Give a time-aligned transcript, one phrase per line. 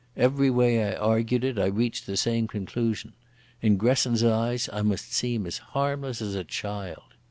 [0.17, 3.13] Every way I argued it I reached the same conclusion.
[3.61, 7.13] In Gresson's eyes I must seem as harmless as a child.